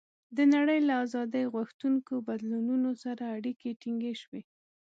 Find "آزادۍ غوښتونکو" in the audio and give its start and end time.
1.05-2.13